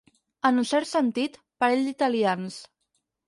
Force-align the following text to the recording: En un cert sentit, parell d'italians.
En 0.49 0.55
un 0.61 0.65
cert 0.69 0.89
sentit, 0.91 1.37
parell 1.65 1.85
d'italians. 1.89 2.57